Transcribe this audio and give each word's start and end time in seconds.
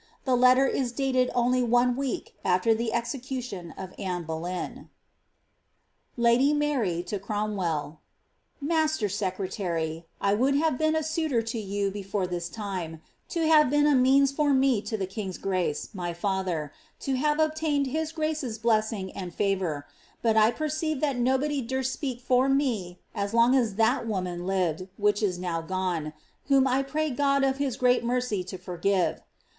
The 0.25 0.35
letter 0.35 0.65
is 0.65 0.91
dated 0.91 1.29
only 1.35 1.61
one 1.61 1.95
week 1.95 2.33
afier 2.43 2.75
the 2.75 2.91
execution 2.91 3.71
of 3.77 3.93
Anne 3.99 4.23
Boleyn. 4.23 4.89
Ladt 6.17 6.39
Mabt 6.57 7.05
to 7.05 7.19
CmOXWBLL. 7.19 7.97
"Master 8.59 9.07
Secretary, 9.07 9.99
t* 9.99 10.05
I 10.19 10.33
would 10.33 10.55
have 10.55 10.79
been 10.79 10.95
a 10.95 11.03
suitor 11.03 11.43
to 11.43 11.59
you 11.59 11.91
before 11.91 12.25
this 12.25 12.49
time, 12.49 12.99
to 13.29 13.45
hare 13.47 13.63
been 13.65 13.85
a 13.85 13.93
meant 13.93 14.31
fbr 14.35 14.55
me 14.57 14.81
to 14.81 14.97
the 14.97 15.05
king's 15.05 15.37
grace, 15.37 15.89
my 15.93 16.13
father, 16.15 16.73
to 17.01 17.15
hare 17.17 17.35
obtained 17.39 17.85
his 17.85 18.11
grace's 18.11 18.57
blessing 18.57 19.11
and 19.11 19.31
&vour; 19.37 19.85
but 20.23 20.35
I 20.35 20.49
perceived 20.49 21.01
that 21.01 21.19
nobody 21.19 21.61
durst 21.61 21.93
speak 21.93 22.21
for 22.21 22.49
me 22.49 22.97
as 23.13 23.35
long 23.35 23.55
at 23.55 23.77
that 23.77 24.07
woman 24.07 24.39
ikted, 24.39 24.89
which 24.97 25.21
is 25.21 25.37
now 25.37 25.61
gone 25.61 26.13
(whom 26.47 26.65
I 26.65 26.81
pray 26.81 27.11
God 27.11 27.43
of 27.43 27.57
his 27.59 27.77
great 27.77 28.03
mercy 28.03 28.43
to 28.45 28.57
forgive). 28.57 29.21